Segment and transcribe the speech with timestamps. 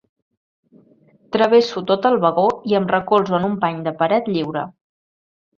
[1.35, 4.69] Travesso tot el vagó i em recolzo en un pany de paret lliure.